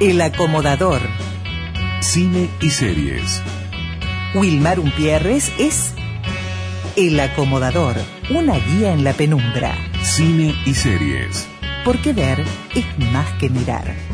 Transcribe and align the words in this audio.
El 0.00 0.20
acomodador. 0.20 1.00
Cine 2.00 2.50
y 2.60 2.70
series. 2.70 3.40
Wilmar 4.34 4.80
Umpierres 4.80 5.52
es 5.60 5.94
El 6.96 7.20
acomodador, 7.20 7.94
una 8.30 8.58
guía 8.58 8.92
en 8.92 9.04
la 9.04 9.12
penumbra. 9.12 9.72
Cine 10.02 10.52
y 10.66 10.74
series. 10.74 11.46
Porque 11.84 12.12
ver 12.12 12.44
es 12.74 13.12
más 13.12 13.30
que 13.34 13.48
mirar. 13.48 14.11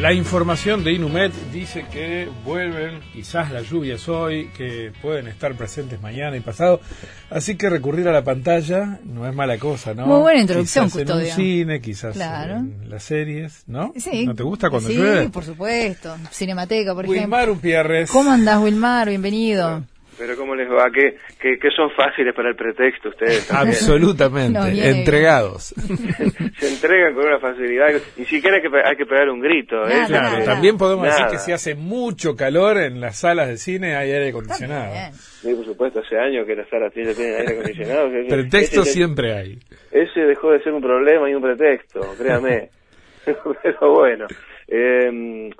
La 0.00 0.14
información 0.14 0.82
de 0.82 0.94
Inumet 0.94 1.30
dice 1.52 1.84
que 1.92 2.26
vuelven 2.42 3.00
quizás 3.12 3.50
las 3.50 3.68
lluvias 3.68 4.08
hoy, 4.08 4.48
que 4.56 4.92
pueden 5.02 5.26
estar 5.28 5.54
presentes 5.56 6.00
mañana 6.00 6.38
y 6.38 6.40
pasado. 6.40 6.80
Así 7.28 7.56
que 7.56 7.68
recurrir 7.68 8.08
a 8.08 8.12
la 8.12 8.24
pantalla 8.24 8.98
no 9.04 9.28
es 9.28 9.34
mala 9.34 9.58
cosa, 9.58 9.92
¿no? 9.92 10.06
Muy 10.06 10.20
buena 10.20 10.40
introducción, 10.40 10.86
quizás 10.86 11.02
en 11.02 11.12
un 11.12 11.26
cine, 11.26 11.80
quizás 11.82 12.14
Claro. 12.14 12.56
en 12.56 12.88
las 12.88 13.02
series, 13.02 13.64
¿no? 13.66 13.92
Sí. 13.94 14.24
¿No 14.24 14.34
te 14.34 14.42
gusta 14.42 14.70
cuando 14.70 14.88
sí, 14.88 14.96
llueve? 14.96 15.28
por 15.28 15.44
supuesto. 15.44 16.16
Cinemateca, 16.32 16.94
por 16.94 17.04
ejemplo. 17.04 17.20
Wilmar 17.20 17.50
Umpierres. 17.50 18.10
¿Cómo 18.10 18.30
andás, 18.30 18.58
Wilmar? 18.62 19.10
Bienvenido. 19.10 19.84
Pero 20.20 20.36
¿cómo 20.36 20.54
les 20.54 20.68
va? 20.70 20.90
¿Qué, 20.92 21.16
qué, 21.40 21.58
qué 21.58 21.70
son 21.74 21.90
fáciles 21.92 22.34
para 22.34 22.50
el 22.50 22.54
pretexto 22.54 23.08
ustedes? 23.08 23.46
también? 23.48 23.68
Absolutamente, 23.74 24.58
No, 24.58 24.66
entregados. 24.66 25.68
Se 26.58 26.68
entregan 26.68 27.14
con 27.14 27.24
una 27.26 27.38
facilidad. 27.38 27.88
Ni 28.18 28.26
siquiera 28.26 28.56
hay 28.58 28.62
que, 28.62 28.68
hay 28.84 28.96
que 28.96 29.06
pegar 29.06 29.30
un 29.30 29.40
grito. 29.40 29.76
¿eh? 29.88 29.94
Nada, 29.94 30.06
Claro, 30.08 30.30
nada. 30.32 30.44
también 30.44 30.76
podemos 30.76 31.06
decir 31.06 31.24
que 31.30 31.38
si 31.38 31.52
hace 31.52 31.74
mucho 31.74 32.36
calor 32.36 32.76
en 32.76 33.00
las 33.00 33.18
salas 33.18 33.48
de 33.48 33.56
cine 33.56 33.96
hay 33.96 34.10
aire 34.12 34.28
acondicionado. 34.28 34.92
Sí, 35.40 35.54
por 35.54 35.64
supuesto, 35.64 36.00
hace 36.00 36.18
años 36.18 36.46
que 36.46 36.54
las 36.54 36.68
salas 36.68 36.92
tienen 36.92 37.14
aire 37.16 37.52
acondicionado. 37.54 38.10
Pretexto 38.28 38.82
ese- 38.82 38.92
siempre 38.92 39.32
hay. 39.34 39.58
Ese 39.90 40.20
dejó 40.20 40.50
de 40.52 40.62
ser 40.62 40.74
un 40.74 40.82
problema 40.82 41.30
y 41.30 41.34
un 41.34 41.40
pretexto, 41.42 42.00
créame. 42.18 42.68
Pero 43.24 43.90
bueno, 43.94 44.26
eh, 44.68 45.50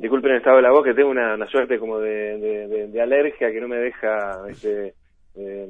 disculpen 0.00 0.32
el 0.32 0.38
estado 0.38 0.56
de 0.56 0.62
la 0.62 0.70
voz, 0.70 0.84
que 0.84 0.94
tengo 0.94 1.10
una, 1.10 1.34
una 1.34 1.46
suerte 1.48 1.78
como 1.78 1.98
de, 2.00 2.38
de, 2.38 2.68
de- 2.68 2.86
de 2.88 3.00
alergia 3.02 3.50
que 3.50 3.60
no 3.60 3.68
me 3.68 3.76
deja... 3.78 4.32
Este, 4.50 4.94
eh, 5.36 5.66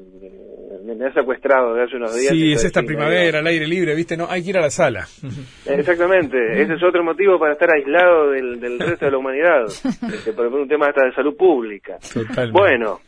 me, 0.85 1.07
ha 1.07 1.13
secuestrado 1.15 1.73
de 1.75 1.85
hace 1.85 1.97
unos 1.97 2.15
días. 2.15 2.33
Sí, 2.35 2.53
es 2.53 2.63
esta 2.65 2.83
primavera, 2.83 3.39
al 3.39 3.47
aire 3.47 3.67
libre, 3.67 3.95
¿viste? 3.95 4.15
No, 4.15 4.27
hay 4.29 4.43
que 4.45 4.51
ir 4.51 4.59
a 4.59 4.61
la 4.61 4.69
sala. 4.71 5.07
Exactamente, 5.67 6.37
ese 6.61 6.75
es 6.75 6.83
otro 6.83 7.03
motivo 7.03 7.39
para 7.39 7.55
estar 7.55 7.71
aislado 7.73 8.31
del, 8.31 8.61
del 8.61 8.79
resto 8.79 9.07
de 9.07 9.11
la 9.11 9.17
humanidad, 9.19 9.65
este, 9.67 10.35
por 10.35 10.47
un 10.49 10.69
tema 10.69 10.89
hasta 10.89 11.07
de 11.07 11.15
salud 11.15 11.35
pública. 11.35 11.97
Totalmente. 12.13 12.53
Bueno, 12.53 13.01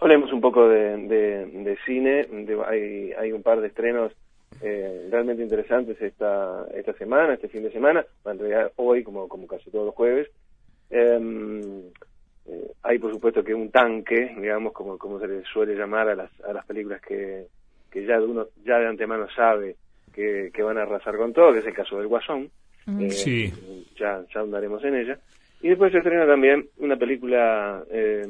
hablemos 0.00 0.32
un 0.32 0.40
poco 0.40 0.68
de, 0.68 0.96
de- 1.08 1.46
de 1.46 1.76
cine, 1.84 2.26
de- 2.30 2.58
hay, 2.64 3.10
hay 3.18 3.32
un 3.32 3.42
par 3.42 3.60
de 3.60 3.66
estrenos 3.66 4.12
eh, 4.62 5.08
realmente 5.10 5.42
interesantes 5.42 6.00
esta, 6.00 6.66
esta 6.74 6.92
semana, 6.94 7.34
este 7.34 7.48
fin 7.48 7.62
de 7.62 7.72
semana, 7.72 8.04
en 8.24 8.38
realidad 8.38 8.72
hoy, 8.76 9.02
como, 9.02 9.28
como 9.28 9.46
casi 9.46 9.70
todos 9.70 9.86
los 9.86 9.94
jueves. 9.94 10.28
Em, 10.90 11.80
eh, 12.46 12.70
hay 12.82 12.98
por 12.98 13.12
supuesto 13.12 13.44
que 13.44 13.54
un 13.54 13.70
tanque, 13.70 14.34
digamos, 14.40 14.72
como, 14.72 14.96
como 14.96 15.20
se 15.20 15.28
le 15.28 15.42
suele 15.44 15.74
llamar 15.74 16.08
a 16.08 16.14
las, 16.14 16.30
a 16.40 16.52
las 16.52 16.64
películas 16.66 17.00
que, 17.02 17.46
que 17.90 18.06
ya 18.06 18.18
de 18.18 18.26
uno 18.26 18.46
ya 18.64 18.78
de 18.78 18.86
antemano 18.86 19.28
sabe 19.34 19.76
que, 20.12 20.50
que 20.52 20.62
van 20.62 20.78
a 20.78 20.82
arrasar 20.82 21.16
con 21.16 21.32
todo, 21.32 21.52
que 21.52 21.60
es 21.60 21.66
el 21.66 21.74
caso 21.74 21.98
del 21.98 22.08
Guasón. 22.08 22.50
Eh, 23.00 23.10
Sí. 23.10 23.52
Ya, 23.98 24.24
ya 24.34 24.40
andaremos 24.40 24.82
en 24.84 24.96
ella. 24.96 25.18
Y 25.60 25.68
después 25.68 25.92
se 25.92 25.98
estrena 25.98 26.26
también 26.26 26.66
una 26.78 26.96
película 26.96 27.84
eh, 27.90 28.26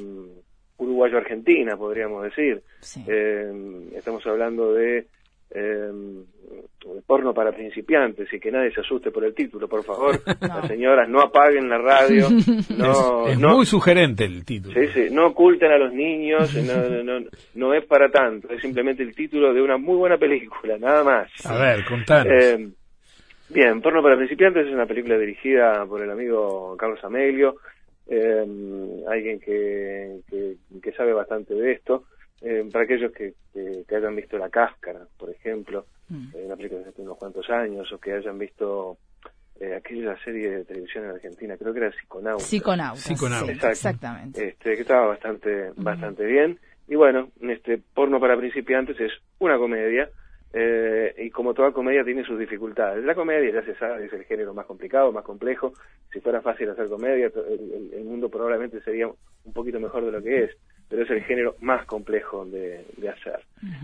uruguayo-argentina, 0.79 1.77
podríamos 1.77 2.25
decir. 2.25 2.63
Sí. 2.81 3.05
Eh, 3.07 3.91
estamos 3.95 4.27
hablando 4.27 4.73
de 4.73 5.07
eh, 5.51 5.91
porno 7.07 7.33
para 7.33 7.53
principiantes 7.53 8.33
y 8.33 8.39
que 8.39 8.51
nadie 8.51 8.73
se 8.73 8.81
asuste 8.81 9.11
por 9.11 9.25
el 9.25 9.35
título, 9.35 9.69
por 9.69 9.85
favor. 9.85 10.21
Las 10.41 10.67
señoras 10.67 11.09
no 11.09 11.21
apaguen 11.21 11.69
la 11.69 11.79
radio, 11.79 12.29
no, 12.77 13.27
es 13.27 13.35
es 13.35 13.39
no, 13.39 13.57
muy 13.57 13.67
sugerente 13.67 14.25
el 14.25 14.45
título. 14.45 14.75
Sí, 14.75 14.89
sí, 14.93 15.07
no 15.11 15.29
oculten 15.29 15.71
a 15.71 15.79
los 15.79 15.93
niños, 15.93 16.55
no, 16.55 16.89
no, 16.89 17.21
no, 17.21 17.27
no 17.55 17.75
es 17.75 17.85
para 17.87 18.11
tanto, 18.11 18.53
es 18.53 18.61
simplemente 18.61 19.03
el 19.03 19.15
título 19.15 19.53
de 19.53 19.63
una 19.63 19.77
muy 19.77 19.97
buena 19.97 20.19
película, 20.19 20.79
nada 20.79 21.05
más. 21.05 21.31
A 21.47 21.59
ver, 21.59 21.85
contanos. 21.85 22.33
Eh, 22.33 22.69
bien, 23.51 23.81
Porno 23.81 24.03
para 24.03 24.17
principiantes 24.17 24.67
es 24.67 24.73
una 24.73 24.87
película 24.87 25.19
dirigida 25.19 25.85
por 25.87 26.03
el 26.03 26.11
amigo 26.11 26.77
Carlos 26.77 27.03
Amelio, 27.05 27.57
eh, 28.07 28.45
alguien 29.09 29.41
que, 29.41 30.21
que, 30.29 30.55
que 30.83 30.93
sabe 30.93 31.13
bastante 31.13 31.55
de 31.55 31.73
esto. 31.73 32.05
Eh, 32.41 32.69
para 32.73 32.85
aquellos 32.85 33.13
que, 33.13 33.35
que, 33.53 33.85
que 33.89 33.97
hayan 33.97 34.15
visto 34.15 34.39
La 34.39 34.49
Cáscara, 34.51 35.01
por 35.19 35.31
ejemplo, 35.31 35.87
Mm. 36.11 36.29
eh, 36.35 36.43
una 36.47 36.57
película 36.57 36.81
de 36.81 36.89
hace 36.89 37.03
unos 37.03 37.19
cuantos 37.19 37.51
años, 37.51 37.93
o 37.93 37.99
que 37.99 38.13
hayan 38.15 38.39
visto 38.39 38.97
eh, 39.61 39.75
aquella 39.75 40.17
serie 40.25 40.51
de 40.51 40.65
televisión 40.65 41.05
en 41.05 41.11
Argentina, 41.11 41.57
creo 41.59 41.73
que 41.75 41.81
era 41.81 41.93
Psiconauta. 41.93 42.43
Sí, 42.97 43.53
Exacto. 43.53 43.69
exactamente. 43.69 44.49
este, 44.49 44.75
que 44.77 44.81
estaba 44.81 45.09
bastante 45.09 45.73
bastante 45.77 46.25
bien 46.25 46.59
y 46.87 46.95
bueno 46.95 47.29
este 47.43 47.79
porno 47.93 48.19
para 48.21 48.39
principiantes 48.39 48.99
es 49.01 49.13
una 49.39 49.59
comedia 49.59 50.09
eh, 50.55 51.15
y 51.19 51.29
como 51.31 51.53
toda 51.53 51.73
comedia 51.73 52.03
tiene 52.05 52.25
sus 52.25 52.39
dificultades 52.39 53.05
la 53.05 53.15
comedia 53.15 53.53
ya 53.53 53.63
se 53.63 53.75
sabe 53.75 54.07
es 54.07 54.13
el 54.15 54.25
género 54.25 54.55
más 54.55 54.65
complicado 54.65 55.13
más 55.13 55.25
complejo 55.25 55.75
si 56.11 56.21
fuera 56.21 56.41
fácil 56.41 56.71
hacer 56.71 56.89
comedia 56.89 57.31
el 57.93 58.05
mundo 58.05 58.31
probablemente 58.31 58.81
sería 58.81 59.09
un 59.09 59.53
poquito 59.53 59.79
mejor 59.79 60.07
de 60.07 60.13
lo 60.13 60.23
que 60.23 60.45
es 60.45 60.57
pero 60.89 61.03
es 61.03 61.11
el 61.11 61.23
género 61.25 61.57
más 61.61 61.85
complejo 61.87 62.45
de, 62.47 62.85
de 62.97 63.09
hacer 63.09 63.41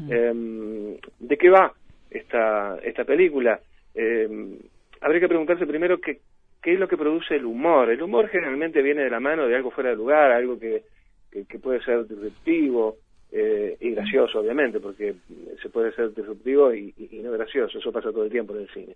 Em, 0.09 0.97
de 1.19 1.37
qué 1.37 1.49
va 1.51 1.73
esta 2.11 2.79
esta 2.83 3.05
película 3.05 3.61
Em, 3.97 4.59
habría 5.01 5.21
que 5.21 5.29
preguntarse 5.29 5.67
primero 5.67 6.01
qué 6.01 6.19
qué 6.63 6.73
es 6.73 6.81
lo 6.81 6.89
que 6.89 6.97
produce 6.97 7.37
el 7.37 7.45
humor. 7.45 7.91
El 7.91 8.03
humor 8.03 8.29
generalmente 8.29 8.81
viene 8.83 9.03
de 9.05 9.11
la 9.11 9.21
mano 9.21 9.47
de 9.47 9.55
algo 9.55 9.71
fuera 9.71 9.91
de 9.91 9.97
lugar, 9.97 10.33
algo 10.33 10.59
que, 10.59 10.83
que, 11.31 11.45
que 11.45 11.59
puede 11.59 11.81
ser 11.83 12.09
disruptivo 12.09 12.97
eh, 13.31 13.77
y 13.81 13.91
gracioso, 13.91 14.41
obviamente, 14.41 14.81
porque 14.81 15.15
se 15.61 15.69
puede 15.69 15.93
ser 15.93 16.15
disruptivo 16.15 16.73
y, 16.73 16.95
y- 16.97 17.19
y 17.19 17.23
no 17.23 17.33
gracioso. 17.33 17.79
Eso 17.79 17.93
pasa 17.93 18.11
todo 18.13 18.25
el 18.25 18.31
tiempo 18.31 18.55
en 18.57 18.63
el 18.63 18.69
cine. 18.71 18.95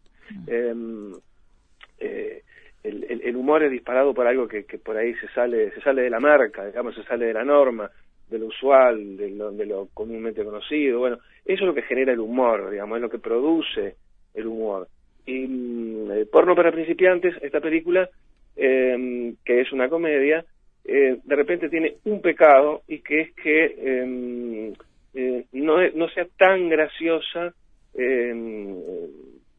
Eh, 2.01 2.43
el, 2.83 3.37
humor 3.37 3.62
es 3.62 3.71
disparado 3.71 4.15
por 4.15 4.27
algo 4.27 4.49
que, 4.49 4.65
que 4.65 4.78
por 4.78 4.97
ahí 4.97 5.15
se 5.15 5.28
sale 5.28 5.71
se 5.72 5.81
sale 5.81 6.03
de 6.03 6.11
la 6.11 6.21
marca, 6.21 6.66
digamos, 6.66 6.94
se 6.94 7.03
sale 7.05 7.27
de 7.27 7.34
la 7.34 7.44
norma, 7.44 7.91
de 8.28 8.39
lo 8.39 8.47
usual, 8.47 9.16
de 9.16 9.31
lo, 9.31 9.50
de 9.50 9.66
lo 9.66 9.89
comúnmente 9.94 10.44
conocido. 10.44 11.00
Bueno, 11.00 11.19
eso 11.44 11.65
es 11.65 11.66
lo 11.66 11.75
que 11.75 11.83
genera 11.83 12.12
el 12.12 12.21
humor, 12.21 12.71
digamos, 12.71 12.97
es 12.97 13.03
lo 13.03 13.11
que 13.11 13.19
produce 13.19 13.97
el 14.34 14.47
humor. 14.47 14.89
Y 15.27 15.47
mm, 15.47 16.11
eh, 16.12 16.27
Porno 16.27 16.55
para 16.55 16.72
principiantes, 16.72 17.34
esta 17.43 17.61
película, 17.61 18.09
eh, 18.56 19.34
que 19.45 19.60
es 19.60 19.72
una 19.72 19.89
comedia, 19.89 20.45
eh, 20.84 21.19
de 21.22 21.37
repente 21.37 21.69
tiene 21.69 21.97
un 22.05 22.22
pecado 22.22 22.83
y 22.89 23.00
que 23.00 23.21
es 23.21 23.34
que 23.34 23.75
eh, 23.77 24.72
eh, 25.15 25.45
no, 25.53 25.77
no 25.95 26.09
sea 26.10 26.27
tan 26.39 26.69
graciosa, 26.69 27.53
eh, 27.95 28.33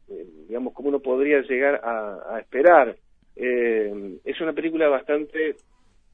eh, 0.08 0.26
digamos, 0.48 0.72
como 0.72 0.88
uno 0.88 1.00
podría 1.00 1.40
llegar 1.42 1.80
a 1.84 2.38
esperar. 2.40 2.96
Eh, 3.42 4.18
es 4.24 4.38
una 4.42 4.52
película 4.52 4.88
bastante, 4.88 5.56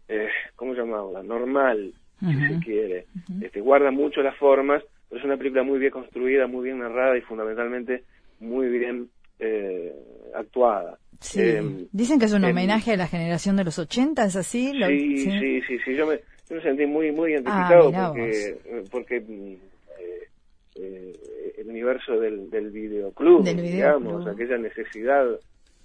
eh, 0.09 0.29
¿cómo 0.55 0.75
llamarla? 0.75 1.23
Normal, 1.25 1.93
si 2.21 2.27
se 2.47 2.59
quiere. 2.61 3.07
este, 3.41 3.61
guarda 3.61 3.91
mucho 3.91 4.23
las 4.23 4.37
formas, 4.37 4.83
pero 5.09 5.19
es 5.19 5.25
una 5.25 5.37
película 5.37 5.63
muy 5.65 5.79
bien 5.81 5.91
construida, 5.91 6.47
muy 6.47 6.65
bien 6.65 6.79
narrada 6.79 7.19
y 7.19 7.23
fundamentalmente 7.23 8.05
muy 8.39 8.69
bien 8.69 9.09
eh, 9.41 9.93
actuada. 10.35 10.99
Sí. 11.21 11.41
Eh, 11.43 11.87
Dicen 11.93 12.19
que 12.21 12.27
es 12.27 12.33
un 12.33 12.45
en- 12.45 12.51
homenaje 12.51 12.93
a 12.93 12.97
la 12.97 13.09
generación 13.09 13.57
de 13.57 13.65
los 13.65 13.79
80, 13.79 14.25
¿es 14.27 14.37
así? 14.37 14.73
Lo- 14.75 14.87
Sí, 14.87 15.31
sí, 15.41 15.61
sí, 15.67 15.79
sí, 15.85 15.95
Yo 15.97 16.07
me, 16.07 16.21
yo 16.49 16.57
me 16.57 16.63
sentí 16.63 16.87
muy, 16.87 17.11
muy 17.11 17.33
Ah, 17.33 17.35
identificado 17.35 17.93
porque, 17.93 18.49
eh, 18.65 18.85
porque 18.91 19.21
mm, 19.21 19.53
eh, 19.99 20.29
eh, 20.77 21.55
el 21.59 21.69
universo 21.69 22.21
del, 22.21 22.49
del 22.51 22.71
videoclub, 22.71 23.45
Del 23.45 23.61
digamos, 23.61 24.25
videoclub. 24.25 24.29
aquella 24.29 24.59
necesidad 24.59 25.27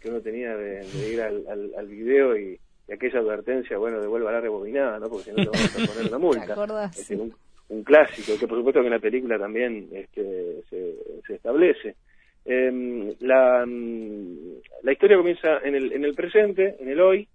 que 0.02 0.10
uno 0.10 0.22
tenía 0.22 0.56
de, 0.56 0.84
de 0.84 1.14
ir 1.14 1.22
al, 1.22 1.46
al, 1.48 1.72
al 1.78 1.88
video 1.88 2.38
y, 2.38 2.60
y 2.88 2.94
aquella 2.94 3.20
advertencia, 3.20 3.78
bueno, 3.78 4.02
devuelva 4.02 4.32
la 4.32 4.42
rebobinada, 4.42 5.00
¿no? 5.00 5.08
Porque 5.10 5.26
si 5.26 5.30
no 5.32 5.38
te 5.38 5.50
vamos 5.50 5.76
a 5.76 5.94
poner 5.94 6.10
una 6.10 6.18
multa. 6.66 6.90
Este, 6.94 7.16
un, 7.16 7.34
un 7.70 7.84
clásico, 7.84 8.38
que 8.40 8.48
por 8.48 8.58
supuesto 8.58 8.82
que 8.82 8.88
en 8.88 8.94
la 8.94 9.00
película 9.00 9.38
también 9.38 9.88
este, 9.94 10.62
se, 10.70 10.96
se 11.26 11.36
establece. 11.36 11.96
Eh, 12.44 13.16
la, 13.20 13.64
mm, 13.66 14.84
la 14.84 14.92
historia 14.92 15.18
comienza 15.18 15.60
en 15.64 15.76
el, 15.76 15.94
en 15.94 16.04
el 16.04 16.14
presente, 16.14 16.76
en 16.80 16.90
el 16.90 17.00
hoy, 17.00 17.28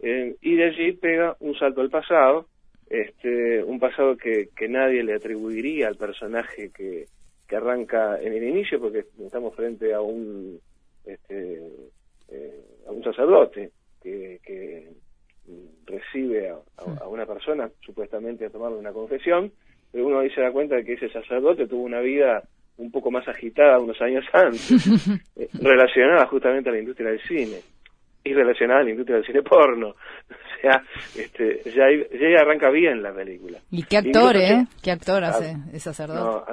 eh, 0.00 0.36
y 0.40 0.56
de 0.56 0.64
allí 0.64 0.92
pega 0.92 1.36
un 1.40 1.54
salto 1.58 1.80
al 1.80 1.90
pasado, 1.90 2.46
este, 2.88 3.62
un 3.64 3.78
pasado 3.78 4.16
que, 4.16 4.48
que 4.56 4.68
nadie 4.68 5.02
le 5.02 5.14
atribuiría 5.14 5.88
al 5.88 5.96
personaje 5.96 6.70
que, 6.70 7.06
que 7.48 7.56
arranca 7.56 8.20
en 8.20 8.32
el 8.32 8.44
inicio, 8.44 8.80
porque 8.80 9.04
estamos 9.18 9.54
frente 9.54 9.92
a 9.92 10.00
un, 10.00 10.60
este, 11.04 11.62
eh, 12.30 12.64
a 12.86 12.90
un 12.92 13.02
sacerdote 13.02 13.70
que, 14.02 14.40
que 14.44 14.88
recibe 15.86 16.50
a, 16.50 17.08
una 17.08 17.26
persona 17.26 17.70
supuestamente 17.84 18.46
a 18.46 18.50
tomarle 18.50 18.78
una 18.78 18.92
confesión, 18.92 19.52
pero 19.90 20.06
uno 20.06 20.20
ahí 20.20 20.30
se 20.30 20.40
da 20.40 20.52
cuenta 20.52 20.76
de 20.76 20.84
que 20.84 20.94
ese 20.94 21.10
sacerdote 21.10 21.66
tuvo 21.66 21.82
una 21.82 22.00
vida 22.00 22.42
un 22.76 22.90
poco 22.90 23.10
más 23.10 23.26
agitada 23.28 23.78
unos 23.78 24.00
años 24.00 24.24
antes, 24.32 24.70
eh, 25.36 25.48
relacionada 25.60 26.26
justamente 26.26 26.70
a 26.70 26.72
la 26.72 26.78
industria 26.78 27.10
del 27.10 27.20
cine 27.22 27.60
y 28.22 28.32
relacionada 28.32 28.80
a 28.80 28.84
la 28.84 28.90
industria 28.90 29.16
del 29.16 29.26
cine 29.26 29.42
porno. 29.42 29.94
O 30.60 30.62
sea, 30.62 30.84
este, 31.16 31.62
ya, 31.70 31.86
ya 32.12 32.42
arranca 32.42 32.68
bien 32.68 33.02
la 33.02 33.14
película. 33.14 33.58
¿Y 33.70 33.82
qué 33.82 33.96
actor, 33.96 34.36
eh? 34.36 34.66
¿Qué 34.82 34.90
actor 34.90 35.24
hace 35.24 35.56
el 35.72 35.80
sacerdote? 35.80 36.20
No, 36.20 36.44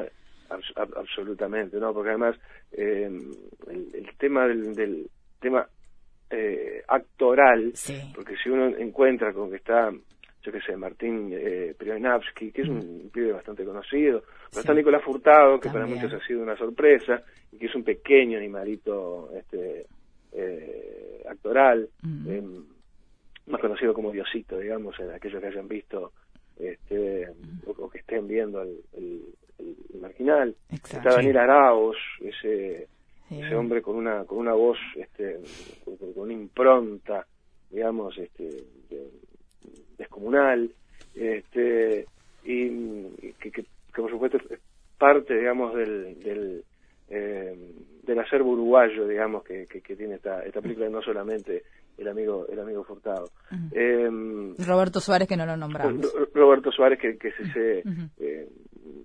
absolutamente, 0.96 1.78
¿no? 1.78 1.94
Porque 1.94 2.12
además 2.12 2.38
eh, 2.72 3.10
el, 3.70 4.18
tema 4.18 4.48
del, 4.48 5.10
tema 5.40 5.68
eh, 6.30 6.84
actoral, 6.88 7.74
porque 8.14 8.36
si 8.38 8.50
uno 8.50 8.68
encuentra 8.78 9.32
con 9.34 9.50
que 9.50 9.58
está, 9.58 9.92
yo 10.42 10.52
qué 10.52 10.62
sé, 10.62 10.76
Martín 10.76 11.30
eh, 11.32 11.74
que 11.78 12.62
es 12.62 12.68
un 12.68 13.10
pibe 13.14 13.32
bastante 13.32 13.64
conocido, 13.64 14.24
pero 14.50 14.62
está 14.62 14.74
Nicolás 14.74 15.04
Furtado, 15.04 15.60
que 15.60 15.70
para 15.70 15.86
muchos 15.86 16.14
ha 16.14 16.26
sido 16.26 16.44
una 16.44 16.58
sorpresa, 16.58 17.22
y 17.52 17.58
que 17.58 17.68
es 17.68 17.76
un 17.76 17.84
pequeño 17.84 18.38
animalito 18.38 19.30
este, 19.38 19.86
eh, 20.34 21.24
actoral, 21.30 21.90
más 23.48 23.62
conocido 23.62 23.94
como 23.94 24.12
Diosito, 24.12 24.60
digamos, 24.60 25.00
en 25.00 25.12
aquellos 25.12 25.40
que 25.40 25.48
hayan 25.48 25.68
visto 25.70 26.12
este, 26.58 27.28
o, 27.66 27.90
que 27.90 28.00
estén 28.00 28.28
viendo 28.28 28.62
el, 28.62 28.82
el 28.98 30.02
marginal. 30.02 30.54
Está 30.70 31.00
Daniel 31.00 31.38
Araos, 31.38 31.96
ese, 32.20 32.90
ese 33.30 33.56
hombre 33.56 33.82
con 33.82 33.96
una 33.96 34.24
con 34.26 34.38
una 34.40 34.54
voz, 34.54 34.78
este, 34.96 35.40
con, 35.84 35.98
una 36.16 36.34
impronta, 36.34 37.26
digamos, 37.70 38.18
este, 38.18 38.64
descomunal, 39.98 40.72
este, 41.16 42.06
y 42.44 43.10
que, 43.40 43.52
que, 43.52 43.66
por 43.96 44.10
supuesto 44.10 44.38
es 44.38 44.60
parte, 44.98 45.36
digamos, 45.36 45.76
del, 45.76 46.20
del 46.20 46.64
eh, 47.10 47.56
del 48.04 48.20
acervo 48.20 48.52
uruguayo, 48.52 49.08
digamos, 49.08 49.44
que, 49.44 49.66
que, 49.66 49.96
tiene 49.96 50.16
esta, 50.16 50.44
esta 50.44 50.62
película, 50.62 50.90
no 50.90 51.02
solamente 51.02 51.64
el 51.98 52.08
amigo 52.08 52.46
el 52.50 52.60
amigo 52.60 52.84
Furtado. 52.84 53.30
Eh, 53.72 54.10
Roberto 54.66 55.00
Suárez, 55.02 55.28
que 55.28 55.36
no 55.36 55.46
lo 55.46 55.58
nombramos. 55.58 56.14
Roberto 56.34 56.72
Suárez, 56.72 57.00
que, 57.00 57.18
que 57.18 57.30
es 57.30 57.40
ese 57.40 57.84
eh, 58.20 58.48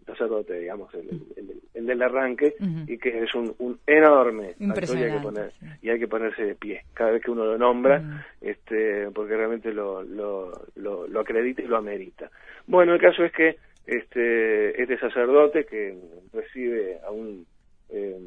sacerdote, 0.06 0.58
digamos, 0.58 0.92
el, 0.94 1.22
el, 1.36 1.51
del 1.74 2.02
arranque, 2.02 2.54
y 2.86 2.98
que 2.98 3.22
es 3.22 3.34
un, 3.34 3.54
un 3.58 3.78
enorme 3.86 4.54
actor 4.68 4.98
y 4.98 5.02
hay, 5.02 5.12
que 5.12 5.20
poner, 5.20 5.52
y 5.80 5.88
hay 5.88 5.98
que 5.98 6.08
ponerse 6.08 6.44
de 6.44 6.54
pie 6.54 6.84
cada 6.92 7.12
vez 7.12 7.22
que 7.22 7.30
uno 7.30 7.44
lo 7.44 7.56
nombra, 7.56 8.26
este 8.40 9.08
porque 9.14 9.36
realmente 9.36 9.72
lo, 9.72 10.02
lo, 10.02 10.52
lo, 10.76 11.06
lo 11.06 11.20
acredita 11.20 11.62
y 11.62 11.66
lo 11.66 11.76
amerita. 11.78 12.30
Bueno, 12.66 12.94
el 12.94 13.00
caso 13.00 13.24
es 13.24 13.32
que 13.32 13.56
este, 13.86 14.80
este 14.80 14.98
sacerdote 14.98 15.64
que 15.64 15.96
recibe 16.32 16.98
a 17.04 17.10
un 17.10 17.46
eh, 17.88 18.18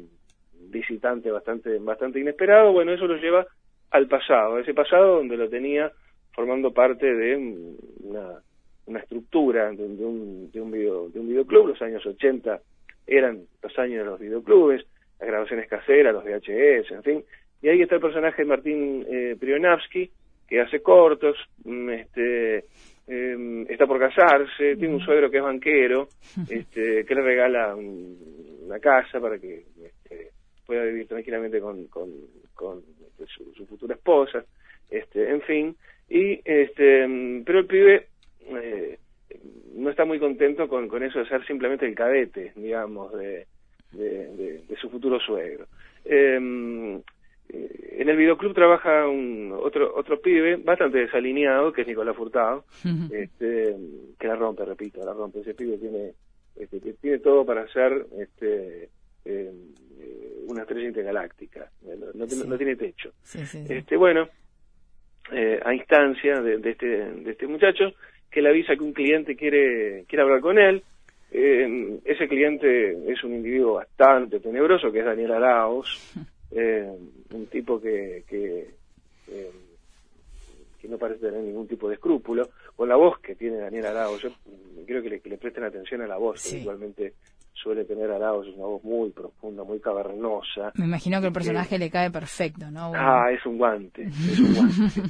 visitante 0.68 1.30
bastante, 1.30 1.78
bastante 1.78 2.20
inesperado, 2.20 2.72
bueno, 2.72 2.92
eso 2.92 3.06
lo 3.06 3.16
lleva 3.16 3.46
al 3.90 4.08
pasado, 4.08 4.58
ese 4.58 4.74
pasado 4.74 5.16
donde 5.16 5.36
lo 5.36 5.48
tenía 5.48 5.92
formando 6.32 6.72
parte 6.72 7.14
de 7.14 7.36
una, 8.00 8.40
una 8.86 8.98
estructura 9.00 9.70
de, 9.70 9.84
un, 9.84 10.50
de, 10.50 10.60
un 10.60 10.70
video, 10.70 11.08
de 11.08 11.20
un 11.20 11.28
videoclub, 11.28 11.68
los 11.68 11.82
años 11.82 12.04
80 12.04 12.60
eran 13.06 13.42
los 13.62 13.78
años 13.78 13.98
de 13.98 14.10
los 14.10 14.20
videoclubes, 14.20 14.84
las 15.20 15.28
grabaciones 15.28 15.68
caseras, 15.68 16.12
los 16.12 16.24
VHS, 16.24 16.90
en 16.90 17.02
fin, 17.02 17.24
y 17.62 17.68
ahí 17.68 17.82
está 17.82 17.96
el 17.96 18.00
personaje 18.00 18.42
de 18.42 18.48
Martín 18.48 19.06
eh, 19.08 19.36
Prionavsky, 19.38 20.10
que 20.48 20.60
hace 20.60 20.80
cortos, 20.80 21.36
mm, 21.64 21.90
este, 21.90 22.64
em, 23.06 23.62
está 23.68 23.86
por 23.86 23.98
casarse, 23.98 24.76
tiene 24.76 24.94
un 24.94 25.00
suegro 25.00 25.30
que 25.30 25.38
es 25.38 25.42
banquero, 25.42 26.08
este, 26.50 27.04
que 27.04 27.14
le 27.14 27.22
regala 27.22 27.74
una 27.74 28.78
casa 28.78 29.20
para 29.20 29.38
que 29.38 29.64
este, 29.84 30.30
pueda 30.66 30.84
vivir 30.84 31.08
tranquilamente 31.08 31.60
con, 31.60 31.86
con, 31.86 32.10
con 32.54 32.82
este, 33.08 33.26
su, 33.26 33.66
futura 33.66 33.94
esposa, 33.94 34.44
este, 34.90 35.30
en 35.30 35.40
fin, 35.42 35.76
y 36.08 36.40
este, 36.44 37.06
pero 37.44 37.60
el 37.60 37.66
pibe 37.66 38.06
eh, 38.62 38.98
no 39.76 39.90
está 39.90 40.04
muy 40.04 40.18
contento 40.18 40.68
con, 40.68 40.88
con 40.88 41.02
eso 41.02 41.18
de 41.18 41.28
ser 41.28 41.46
simplemente 41.46 41.86
el 41.86 41.94
cadete, 41.94 42.52
digamos, 42.56 43.12
de, 43.12 43.46
de, 43.92 44.76
su 44.80 44.90
futuro 44.90 45.18
suegro. 45.20 45.66
Em, 46.04 46.96
eh, 47.48 47.96
en 47.98 48.08
el 48.08 48.16
videoclub 48.16 48.54
trabaja 48.54 49.08
un 49.08 49.52
otro 49.56 49.94
otro 49.96 50.20
pibe 50.20 50.56
bastante 50.56 50.98
desalineado 50.98 51.72
que 51.72 51.82
es 51.82 51.86
Nicolás 51.86 52.16
Furtado 52.16 52.64
este, 53.12 53.76
que 54.18 54.26
la 54.26 54.34
rompe 54.34 54.64
repito 54.64 55.04
la 55.04 55.12
rompe 55.12 55.40
ese 55.40 55.54
pibe 55.54 55.78
tiene 55.78 56.12
este, 56.56 56.80
tiene 56.80 57.18
todo 57.20 57.46
para 57.46 57.66
ser 57.68 58.06
este 58.18 58.90
em, 59.24 59.74
una 60.48 60.62
estrella 60.62 60.88
intergaláctica, 60.88 61.70
no, 62.14 62.56
tiene 62.56 62.76
techo. 62.76 63.12
este 63.34 63.96
Bueno, 63.96 64.28
eh, 65.32 65.60
a 65.64 65.74
instancia 65.74 66.40
de, 66.40 66.70
este, 66.70 66.86
de 66.86 67.30
este 67.32 67.46
muchacho, 67.46 67.92
que 68.30 68.42
le 68.42 68.50
avisa 68.50 68.76
que 68.76 68.82
un 68.82 68.92
cliente 68.92 69.36
quiere, 69.36 70.04
quiere 70.08 70.22
hablar 70.22 70.40
con 70.40 70.58
él, 70.58 70.82
eh, 71.30 71.98
ese 72.04 72.28
cliente 72.28 72.92
es 73.10 73.22
un 73.24 73.34
individuo 73.34 73.74
bastante 73.74 74.40
tenebroso, 74.40 74.92
que 74.92 75.00
es 75.00 75.04
Daniel 75.04 75.32
Araos, 75.32 76.14
eh, 76.50 76.90
un 77.32 77.46
tipo 77.46 77.80
que, 77.80 78.24
que, 78.28 78.68
que, 79.26 80.88
no 80.88 80.98
parece 80.98 81.26
tener 81.26 81.42
ningún 81.42 81.66
tipo 81.66 81.88
de 81.88 81.94
escrúpulo, 81.94 82.48
con 82.76 82.88
la 82.88 82.94
voz 82.94 83.18
que 83.18 83.34
tiene 83.34 83.56
Daniel 83.56 83.86
Araos, 83.86 84.22
yo 84.22 84.30
creo 84.86 85.02
que 85.02 85.10
le, 85.10 85.20
que 85.20 85.30
le 85.30 85.38
presten 85.38 85.64
atención 85.64 86.00
a 86.02 86.06
la 86.06 86.16
voz, 86.16 86.48
que 86.48 86.58
igualmente 86.58 87.14
suele 87.56 87.84
tener 87.84 88.10
Arauz, 88.10 88.46
es 88.46 88.54
una 88.54 88.66
voz 88.66 88.84
muy 88.84 89.10
profunda, 89.10 89.64
muy 89.64 89.80
cavernosa. 89.80 90.70
Me 90.76 90.84
imagino 90.84 91.20
que 91.20 91.28
el 91.28 91.32
personaje 91.32 91.78
le 91.78 91.90
cae 91.90 92.10
perfecto, 92.10 92.70
¿no? 92.70 92.92
Ah, 92.94 93.30
es 93.32 93.44
un 93.44 93.58
guante, 93.58 94.02
es 94.02 94.38
un 94.38 94.54
guante. 94.54 95.02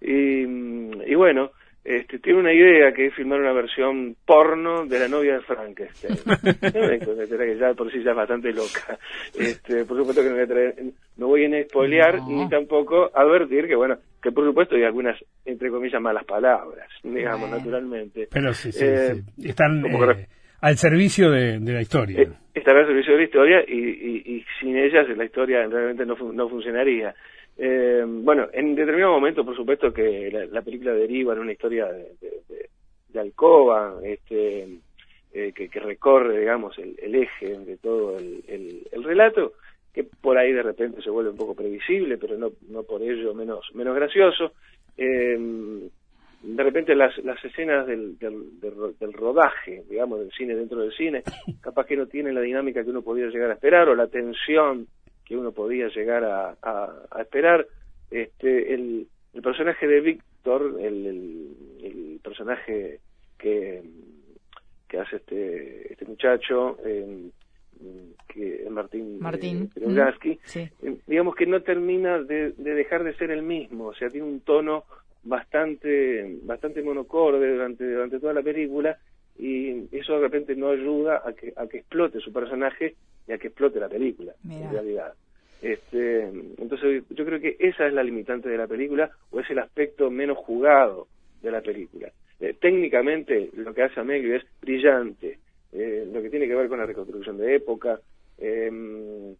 y, 0.00 1.12
y, 1.12 1.14
bueno, 1.14 1.50
este, 1.82 2.18
tiene 2.18 2.40
una 2.40 2.52
idea 2.52 2.92
que 2.92 3.06
es 3.06 3.14
filmar 3.14 3.40
una 3.40 3.52
versión 3.52 4.14
porno 4.26 4.84
de 4.86 4.98
la 4.98 5.08
novia 5.08 5.34
de 5.34 5.40
Frankenstein. 5.40 6.14
que 6.60 7.56
ya 7.58 7.74
por 7.74 7.90
sí 7.90 8.02
ya 8.02 8.10
es 8.10 8.16
bastante 8.16 8.52
loca. 8.52 8.98
Este, 9.38 9.84
por 9.86 9.96
supuesto 9.96 10.22
que 10.22 10.28
no 10.28 10.34
voy 10.34 10.44
a, 10.44 10.46
traer, 10.46 10.74
no 11.16 11.26
voy 11.28 11.44
a 11.44 11.64
spoilear 11.64 12.22
ni 12.22 12.48
tampoco 12.48 13.10
advertir 13.14 13.66
que, 13.66 13.76
bueno, 13.76 13.96
que 14.22 14.30
por 14.30 14.46
supuesto 14.46 14.76
hay 14.76 14.84
algunas, 14.84 15.16
entre 15.44 15.70
comillas, 15.70 16.02
malas 16.02 16.24
palabras, 16.24 16.88
digamos, 17.02 17.50
naturalmente. 17.50 18.28
Pero 18.30 18.52
sí, 18.52 18.72
sí, 18.72 18.84
eh, 18.84 19.22
Están... 19.42 19.84
Eh, 19.86 20.26
al 20.60 20.76
servicio 20.76 21.30
de, 21.30 21.58
la 21.60 21.80
historia. 21.80 22.20
Eh, 22.20 22.28
estará 22.54 22.80
al 22.80 22.86
servicio 22.86 23.12
de 23.12 23.18
la 23.18 23.24
historia 23.24 23.60
y, 23.66 24.44
sin 24.60 24.76
ellas 24.76 25.06
la 25.16 25.24
historia 25.24 25.66
realmente 25.66 26.04
no, 26.04 26.14
no 26.32 26.48
funcionaría. 26.50 27.14
Eh, 27.56 28.04
bueno, 28.06 28.48
en 28.52 28.74
determinado 28.74 29.12
momento, 29.12 29.44
por 29.44 29.56
supuesto 29.56 29.92
que 29.92 30.48
la, 30.50 30.62
película 30.62 30.92
deriva 30.92 31.34
en 31.34 31.40
una 31.40 31.52
historia 31.52 31.86
de, 31.86 33.18
alcoba, 33.18 33.98
este, 34.02 34.78
eh, 35.32 35.52
que, 35.52 35.80
recorre, 35.80 36.38
digamos, 36.38 36.78
el, 36.78 37.14
eje 37.14 37.58
de 37.58 37.76
todo 37.76 38.16
el, 38.16 38.42
el, 38.90 39.04
relato, 39.04 39.54
que 39.92 40.04
por 40.04 40.38
ahí 40.38 40.52
de 40.52 40.62
repente 40.62 41.02
se 41.02 41.10
vuelve 41.10 41.30
un 41.30 41.36
poco 41.36 41.54
previsible, 41.54 42.16
pero 42.18 42.38
no, 42.38 42.52
no 42.68 42.82
por 42.84 43.02
ello 43.02 43.34
menos, 43.34 43.68
menos 43.74 43.94
gracioso. 43.94 44.52
Eh, 44.96 45.88
de 46.42 46.62
repente 46.62 46.94
las, 46.94 47.16
las 47.18 47.42
escenas 47.44 47.86
del, 47.86 48.18
del, 48.18 49.12
rodaje, 49.12 49.82
digamos, 49.88 50.20
del 50.20 50.32
cine 50.32 50.54
dentro 50.54 50.80
del 50.80 50.92
cine, 50.92 51.22
capaz 51.60 51.86
que 51.86 51.96
no 51.96 52.06
tienen 52.06 52.34
la 52.34 52.40
dinámica 52.40 52.82
que 52.82 52.90
uno 52.90 53.02
podía 53.02 53.26
llegar 53.26 53.50
a 53.50 53.54
esperar 53.54 53.88
o 53.88 53.94
la 53.94 54.06
tensión 54.06 54.86
que 55.30 55.36
uno 55.36 55.52
podía 55.52 55.86
llegar 55.90 56.24
a, 56.24 56.56
a, 56.60 57.22
esperar. 57.22 57.64
Este, 58.10 58.74
el, 58.74 59.06
el, 59.32 59.42
personaje 59.42 59.86
de 59.86 60.00
Víctor, 60.00 60.74
el, 60.80 61.06
el, 61.80 62.20
personaje 62.20 62.98
que, 63.38 63.80
que 64.88 64.98
hace 64.98 65.16
este, 65.16 65.92
este 65.92 66.04
muchacho, 66.04 66.78
eh, 66.84 67.30
que 68.26 68.66
Martín, 68.70 69.20
Martín. 69.20 69.70
Eh, 69.76 70.68
eh, 70.82 70.96
digamos 71.06 71.36
que 71.36 71.46
no 71.46 71.62
termina 71.62 72.18
de, 72.18 72.50
de 72.50 72.74
dejar 72.74 73.04
de 73.04 73.14
ser 73.14 73.30
el 73.30 73.42
mismo, 73.42 73.86
o 73.86 73.94
sea, 73.94 74.08
tiene 74.08 74.26
un 74.26 74.40
tono 74.40 74.82
bastante 75.22 76.38
bastante 76.42 76.82
monocorde 76.82 77.52
durante 77.52 77.84
durante 77.88 78.18
toda 78.18 78.32
la 78.32 78.42
película 78.42 78.98
y 79.40 79.88
eso 79.92 80.14
de 80.14 80.20
repente 80.20 80.54
no 80.54 80.68
ayuda 80.68 81.22
a 81.24 81.32
que 81.32 81.52
a 81.56 81.66
que 81.66 81.78
explote 81.78 82.20
su 82.20 82.30
personaje 82.30 82.94
y 83.26 83.32
a 83.32 83.38
que 83.38 83.48
explote 83.48 83.80
la 83.80 83.88
película 83.88 84.34
en 84.44 84.70
realidad. 84.70 85.14
Este 85.62 86.24
entonces 86.58 87.04
yo 87.08 87.24
creo 87.24 87.40
que 87.40 87.56
esa 87.58 87.86
es 87.86 87.94
la 87.94 88.02
limitante 88.02 88.50
de 88.50 88.58
la 88.58 88.66
película 88.66 89.10
o 89.30 89.40
es 89.40 89.48
el 89.50 89.58
aspecto 89.58 90.10
menos 90.10 90.36
jugado 90.36 91.08
de 91.42 91.50
la 91.50 91.62
película. 91.62 92.10
Eh, 92.38 92.54
técnicamente 92.60 93.50
lo 93.54 93.72
que 93.72 93.82
hace 93.82 94.00
Amelio 94.00 94.36
es 94.36 94.44
brillante 94.60 95.38
eh, 95.72 96.06
lo 96.12 96.20
que 96.20 96.30
tiene 96.30 96.46
que 96.46 96.54
ver 96.54 96.68
con 96.68 96.78
la 96.78 96.86
reconstrucción 96.86 97.38
de 97.38 97.54
época 97.54 97.98
em, 98.38 99.34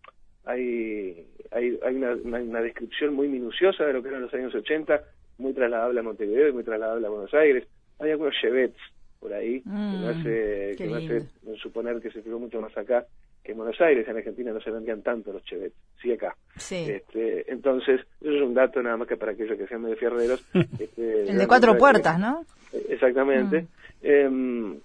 hay 0.47 1.27
hay, 1.51 1.79
hay 1.83 1.97
una, 1.97 2.13
una, 2.15 2.63
descripción 2.63 3.13
muy 3.13 3.29
minuciosa 3.29 3.85
de 3.85 3.93
lo 3.93 4.03
que 4.03 4.09
eran 4.09 4.23
los 4.23 4.33
años 4.33 4.55
80 4.55 5.03
muy 5.39 5.53
trasladable 5.53 6.01
a 6.01 6.05
Montevideo 6.05 6.49
y 6.49 6.53
muy 6.53 6.65
trasladable 6.65 7.07
a 7.07 7.11
Buenos 7.11 7.35
Aires. 7.35 7.67
Hay 7.99 8.11
algunos 8.11 8.35
chevets 8.41 8.79
por 9.21 9.33
ahí 9.35 9.61
que 9.63 9.69
me 9.69 10.07
Mm, 10.07 10.09
hace, 10.09 10.75
que 10.77 10.89
me 10.89 10.97
hace 10.97 11.23
suponer 11.63 12.01
que 12.01 12.11
se 12.11 12.23
fijó 12.23 12.39
mucho 12.39 12.61
más 12.61 12.77
acá 12.77 13.07
que 13.45 13.53
en 13.53 13.59
Buenos 13.59 13.81
Aires. 13.81 14.07
En 14.09 14.17
Argentina 14.17 14.53
no 14.53 14.61
se 14.61 14.71
vendían 14.71 15.03
tanto 15.03 15.33
los 15.33 15.45
chevets, 15.45 15.75
sí 16.01 16.11
acá. 16.13 16.35
Sí. 16.57 16.87
Este, 16.91 17.51
entonces, 17.53 18.01
eso 18.21 18.31
es 18.35 18.43
un 18.43 18.55
dato 18.55 18.83
nada 18.83 18.97
más 18.97 19.07
que 19.09 19.17
para 19.17 19.33
aquellos 19.33 19.57
que 19.59 19.67
sean 19.67 19.83
medio 19.83 19.97
fierreros. 19.97 20.41
Este, 20.81 21.31
El 21.31 21.39
de 21.39 21.47
cuatro 21.47 21.77
puertas, 21.77 22.19
¿no? 22.19 22.45
Exactamente. 22.89 23.63
Mm. 23.63 23.67
Em, 24.07 24.81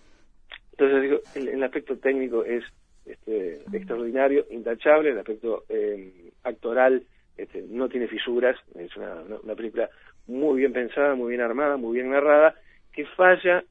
entonces, 0.72 1.02
digo, 1.04 1.20
el, 1.36 1.48
el 1.48 1.64
aspecto 1.64 1.98
técnico 1.98 2.44
es 2.44 2.64
este, 3.06 3.62
extraordinario, 3.72 4.46
intachable, 4.50 5.12
el 5.12 5.20
aspecto 5.20 5.64
em, 5.70 6.12
actoral 6.44 7.04
este, 7.38 7.62
no 7.70 7.88
tiene 7.88 8.08
fisuras, 8.08 8.58
es 8.76 8.96
una- 8.98 9.22
una 9.44 9.56
película 9.56 9.90
muy 10.28 10.58
bien 10.60 10.74
pensada, 10.74 11.16
muy 11.16 11.30
bien 11.30 11.42
armada, 11.42 11.78
muy 11.78 11.94
bien 11.96 12.10
narrada, 12.10 12.56
que 12.92 13.06
falla, 13.06 13.64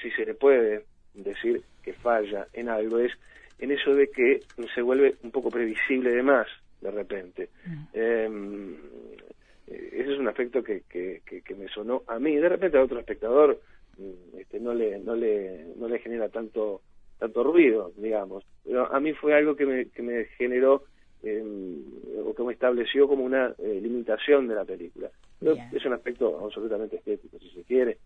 si 0.00 0.10
se 0.10 0.24
le 0.24 0.34
puede 0.34 0.84
decir 1.14 1.62
que 1.82 1.92
falla 1.94 2.46
en 2.52 2.68
algo, 2.68 2.98
es 2.98 3.12
en 3.58 3.70
eso 3.70 3.94
de 3.94 4.08
que 4.10 4.40
se 4.74 4.82
vuelve 4.82 5.14
un 5.22 5.30
poco 5.30 5.50
previsible 5.50 6.14
de 6.14 6.22
más, 6.22 6.46
de 6.80 6.90
repente. 6.90 7.48
Em, 7.92 8.74
eh, 9.66 9.90
ese 9.92 10.12
es 10.12 10.18
un 10.18 10.28
aspecto 10.28 10.62
que, 10.62 10.82
que, 10.88 11.22
que, 11.24 11.42
que 11.42 11.54
me 11.54 11.68
sonó 11.68 12.02
a 12.06 12.18
mí. 12.18 12.36
De 12.36 12.48
repente 12.48 12.78
a 12.78 12.82
otro 12.82 12.98
espectador 12.98 13.60
mm, 13.98 14.38
este, 14.38 14.60
no 14.60 14.74
le 14.74 14.98
no 14.98 15.14
le 15.14 15.66
no 15.76 15.88
le 15.88 15.98
genera 15.98 16.28
tanto 16.28 16.82
tanto 17.18 17.42
ruido, 17.42 17.92
digamos. 17.96 18.44
Pero 18.64 18.92
a 18.92 19.00
mí 19.00 19.12
fue 19.14 19.34
algo 19.34 19.56
que 19.56 19.64
me, 19.64 19.86
que 19.86 20.02
me 20.02 20.26
generó 20.36 20.84
eh, 21.22 21.42
o 22.24 22.34
que 22.34 22.42
me 22.42 22.52
estableció 22.52 23.08
como 23.08 23.24
una 23.24 23.54
eh, 23.58 23.80
limitación 23.82 24.48
de 24.48 24.54
la 24.54 24.64
película. 24.64 25.10
Pero 25.38 25.56
es 25.72 25.84
un 25.84 25.92
aspecto 25.92 26.38
absolutamente 26.44 26.96
estético, 26.96 27.38
si 27.38 27.50
se 27.50 27.62
quiere. 27.64 27.98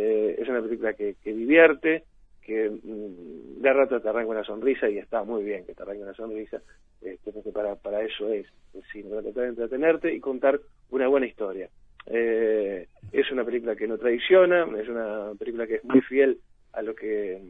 Eh, 0.00 0.36
es 0.38 0.48
una 0.48 0.62
película 0.62 0.92
que, 0.94 1.16
que 1.24 1.32
divierte, 1.32 2.04
que 2.40 2.70
mm, 2.70 3.60
de 3.62 3.72
rato 3.72 4.00
te 4.00 4.08
arranca 4.08 4.30
una 4.30 4.44
sonrisa 4.44 4.88
y 4.88 4.98
está 4.98 5.24
muy 5.24 5.42
bien 5.42 5.64
que 5.66 5.74
te 5.74 5.82
arranque 5.82 6.02
una 6.04 6.14
sonrisa, 6.14 6.62
este, 7.02 7.32
porque 7.32 7.50
para, 7.50 7.74
para 7.74 8.00
eso 8.02 8.32
es 8.32 8.46
el 8.94 9.04
para 9.04 9.22
tratar 9.22 9.42
de 9.42 9.48
entretenerte 9.48 10.14
y 10.14 10.20
contar 10.20 10.60
una 10.90 11.08
buena 11.08 11.26
historia. 11.26 11.68
Eh, 12.06 12.86
es 13.12 13.30
una 13.32 13.44
película 13.44 13.74
que 13.74 13.88
no 13.88 13.98
traiciona, 13.98 14.66
es 14.80 14.88
una 14.88 15.32
película 15.38 15.66
que 15.66 15.76
es 15.76 15.84
muy 15.84 16.00
fiel 16.02 16.38
a 16.72 16.82
lo 16.82 16.94
que 16.94 17.40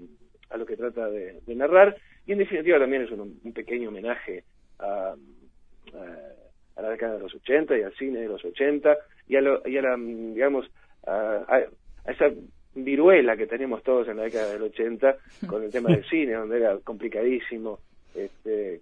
a 0.51 0.57
lo 0.57 0.65
que 0.65 0.77
trata 0.79 1.11
de, 1.11 1.41
de 1.47 1.55
narrar 1.55 1.95
y 2.27 2.33
en 2.33 2.39
definitiva 2.39 2.79
también 2.79 3.03
es 3.03 3.11
un, 3.11 3.39
un 3.45 3.53
pequeño 3.53 3.91
homenaje 3.91 4.45
a, 4.79 5.15
a- 5.95 6.33
a 6.77 6.83
la 6.83 6.91
década 6.91 7.15
de 7.17 7.21
los 7.21 7.35
80 7.35 7.77
y 7.77 7.83
al 7.83 7.93
cine 7.95 8.21
de 8.21 8.29
los 8.29 8.45
80 8.45 8.97
y 9.27 9.37
a, 9.37 9.41
lo- 9.43 9.63
y 9.69 9.77
a 9.77 9.83
la, 9.83 9.97
mm, 9.97 10.35
digamos, 10.35 10.71
a, 11.07 11.63
a- 12.09 12.13
esa 12.13 12.31
viruela 12.75 13.37
que 13.37 13.47
tenemos 13.47 13.83
todos 13.83 14.09
en 14.09 14.17
la 14.19 14.25
década 14.25 14.53
del 14.53 14.63
80 14.63 15.17
con 15.47 15.63
el 15.63 15.71
tema 15.71 15.91
del 15.91 16.05
cine, 16.11 16.33
donde 16.35 16.59
era 16.59 16.77
complicadísimo 16.79 17.81
este, 18.15 18.81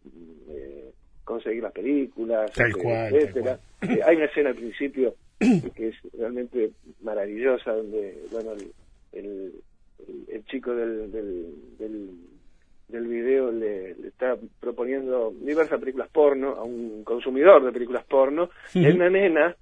eh, 0.50 0.90
conseguir 1.24 1.62
las 1.62 1.72
películas, 1.72 2.52
Tal 2.52 2.68
este, 2.70 2.82
cual, 2.82 3.10
tal 3.10 3.14
etcétera. 3.20 3.58
Eh, 3.82 4.00
hay 4.04 4.16
una 4.16 4.24
escena 4.26 4.50
al 4.50 4.56
principio 4.56 5.14
que 5.38 5.88
es 5.88 5.94
realmente 6.18 6.70
maravillosa, 7.02 7.72
donde, 7.72 8.18
bueno, 8.30 8.52
el, 8.52 8.70
el, 9.12 9.24
el- 9.26 10.24
el 10.28 10.44
chico 10.46 10.74
del, 10.74 11.10
del, 11.10 11.46
del, 11.78 12.10
del 12.88 13.06
video 13.06 13.50
le, 13.50 13.94
le 13.96 14.08
está 14.08 14.36
proponiendo 14.60 15.32
diversas 15.40 15.80
películas 15.80 16.08
porno 16.10 16.50
a 16.50 16.62
un 16.64 17.02
consumidor 17.02 17.64
de 17.64 17.72
películas 17.72 18.04
porno, 18.04 18.50
y 18.74 18.84
hay 18.86 18.92
una 18.92 19.10
nena 19.10 19.56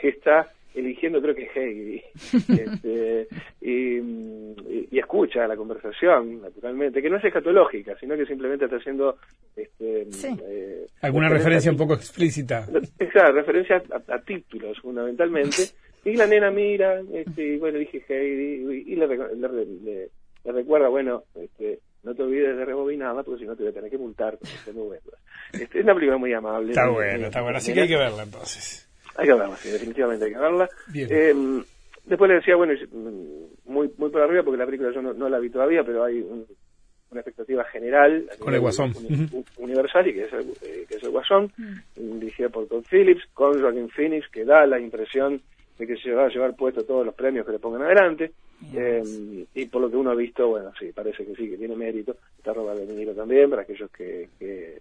que 0.00 0.08
está 0.08 0.50
eligiendo 0.76 1.20
creo 1.22 1.34
que 1.34 1.48
Heidi 1.54 2.02
este, 2.48 3.26
y, 3.60 3.98
y- 3.98 4.88
y 4.90 4.98
escucha 4.98 5.46
la 5.46 5.56
conversación 5.56 6.40
naturalmente 6.42 7.02
que 7.02 7.10
no 7.10 7.16
es 7.16 7.24
escatológica 7.24 7.96
sino 7.98 8.16
que 8.16 8.26
simplemente 8.26 8.66
está 8.66 8.76
haciendo 8.76 9.16
este, 9.56 10.06
Sí. 10.12 10.28
eh, 10.46 10.86
Alguna 11.02 11.28
referencia 11.28 11.70
un 11.70 11.76
poco 11.78 11.94
explícita. 11.94 12.66
Exacto, 12.98 13.32
referencia 13.32 13.82
a, 13.90 14.14
a 14.14 14.20
títulos 14.20 14.78
fundamentalmente. 14.80 15.62
Y 16.04 16.14
la 16.14 16.26
nena 16.26 16.50
mira, 16.50 17.00
este, 17.12 17.54
y 17.54 17.56
bueno, 17.58 17.78
dije 17.78 18.04
Heidi, 18.08 18.84
y, 18.86 18.92
y 18.92 18.96
le, 18.96 19.06
le, 19.08 19.16
le- 19.84 20.08
le 20.44 20.52
recuerda, 20.52 20.88
bueno, 20.88 21.24
este, 21.34 21.80
no 22.04 22.14
te 22.14 22.22
olvides 22.22 22.56
de 22.56 22.64
rebobinarla, 22.64 23.24
porque 23.24 23.40
si 23.40 23.46
no 23.48 23.56
te 23.56 23.64
voy 23.64 23.72
a 23.72 23.74
tener 23.74 23.90
que 23.90 23.98
multar 23.98 24.38
con 24.38 24.48
este 24.48 24.72
nuevo. 24.72 24.94
Este, 25.52 25.78
es 25.78 25.84
una 25.84 25.94
película 25.94 26.18
muy 26.18 26.32
amable. 26.32 26.70
Está 26.70 26.88
bueno, 26.88 27.26
está 27.26 27.42
bueno. 27.42 27.58
Así 27.58 27.74
que 27.74 27.80
hay 27.80 27.88
que 27.88 27.96
verla 27.96 28.22
entonces. 28.22 28.88
Hay 29.16 29.26
que 29.26 29.32
verla, 29.34 29.56
sí, 29.56 29.70
definitivamente 29.70 30.24
hay 30.26 30.32
que 30.32 30.38
verla. 30.38 30.68
Bien. 30.92 31.08
Eh, 31.10 31.62
después 32.04 32.28
le 32.28 32.36
decía, 32.36 32.56
bueno, 32.56 32.72
mm, 32.74 33.70
muy 33.72 33.90
muy 33.96 34.10
por 34.10 34.20
arriba, 34.22 34.42
porque 34.42 34.58
la 34.58 34.66
película 34.66 34.92
yo 34.92 35.02
no, 35.02 35.12
no 35.12 35.28
la 35.28 35.38
vi 35.38 35.50
todavía, 35.50 35.82
pero 35.84 36.04
hay 36.04 36.20
un- 36.20 36.46
una 37.10 37.20
expectativa 37.20 37.62
general. 37.64 38.28
Con 38.38 38.52
el 38.54 38.60
Guasón. 38.60 38.92
universal, 39.58 40.08
y 40.08 40.12
que 40.14 40.22
es 40.24 40.32
el, 40.32 40.50
eh, 40.62 40.84
que 40.88 40.96
es 40.96 41.02
el 41.04 41.10
Guasón, 41.10 41.52
dirigida 41.94 42.48
por 42.48 42.66
Todd 42.66 42.84
Phillips, 42.90 43.22
con 43.32 43.60
Joaquin 43.60 43.88
Phoenix, 43.90 44.28
que 44.28 44.44
da 44.44 44.66
la 44.66 44.80
impresión 44.80 45.40
de 45.78 45.86
que 45.86 45.96
se 45.98 46.10
va 46.12 46.24
a 46.26 46.28
llevar 46.28 46.56
puesto 46.56 46.82
todos 46.84 47.04
los 47.06 47.14
premios 47.14 47.46
que 47.46 47.52
le 47.52 47.58
pongan 47.58 47.82
adelante. 47.82 48.32
Eh, 48.74 49.02
y 49.54 49.66
por 49.66 49.82
lo 49.82 49.90
que 49.90 49.96
uno 49.96 50.10
ha 50.10 50.14
visto, 50.14 50.48
bueno, 50.48 50.72
sí, 50.78 50.90
parece 50.94 51.26
que 51.26 51.34
sí, 51.36 51.48
que 51.50 51.58
tiene 51.58 51.76
mérito. 51.76 52.16
Está 52.38 52.52
Robert 52.54 52.80
De 52.80 52.92
Niro 52.94 53.12
también, 53.12 53.50
para 53.50 53.62
aquellos 53.62 53.90
que, 53.90 54.30
que, 54.38 54.80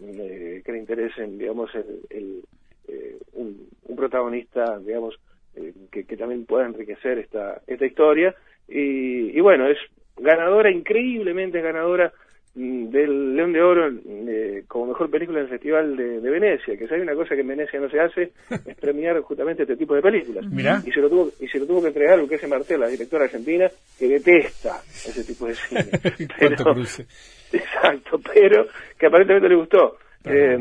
eh, 0.00 0.62
que 0.64 0.72
le 0.72 0.78
interesen, 0.78 1.36
digamos, 1.36 1.74
el, 1.74 2.00
el, 2.10 2.44
eh, 2.88 3.18
un, 3.34 3.68
un 3.84 3.96
protagonista, 3.96 4.78
digamos, 4.78 5.18
eh, 5.54 5.72
que, 5.90 6.04
que 6.04 6.16
también 6.16 6.46
pueda 6.46 6.66
enriquecer 6.66 7.18
esta, 7.18 7.60
esta 7.66 7.86
historia. 7.86 8.34
Y, 8.68 9.36
y 9.36 9.40
bueno, 9.40 9.66
es 9.68 9.78
ganadora, 10.16 10.70
increíblemente 10.70 11.60
ganadora 11.60 12.12
mm, 12.54 12.88
del 12.88 13.36
León 13.36 13.52
de 13.52 13.62
Oro 13.62 13.88
eh, 13.88 14.64
como 14.66 14.86
mejor 14.86 15.10
película 15.10 15.38
en 15.38 15.44
el 15.44 15.50
Festival 15.50 15.96
de, 15.96 16.20
de 16.20 16.30
Venecia, 16.30 16.76
que 16.76 16.86
si 16.86 16.94
hay 16.94 17.00
una 17.00 17.14
cosa 17.14 17.34
que 17.34 17.40
en 17.40 17.48
Venecia 17.48 17.80
no 17.80 17.88
se 17.88 18.00
hace, 18.00 18.32
es 18.66 18.76
premiar 18.76 19.20
justamente 19.20 19.62
este 19.62 19.76
tipo 19.76 19.94
de 19.94 20.02
películas. 20.02 20.46
Mirá. 20.46 20.82
Y 20.84 20.90
se 20.90 21.00
lo 21.00 21.08
tuvo, 21.08 21.30
y 21.40 21.48
se 21.48 21.58
lo 21.58 21.66
tuvo 21.66 21.82
que 21.82 21.88
entregar 21.88 22.18
Lucrecia 22.18 22.48
Martel, 22.48 22.80
la 22.80 22.88
directora 22.88 23.24
argentina, 23.24 23.68
que 23.98 24.08
detesta 24.08 24.80
ese 24.86 25.24
tipo 25.24 25.46
de 25.46 25.54
cine. 25.54 25.84
Pero-. 26.38 26.74
Exacto, 27.52 28.20
pero 28.34 28.66
que 28.98 29.06
aparentemente 29.06 29.48
le 29.48 29.54
gustó. 29.54 29.96
Eh, 30.24 30.58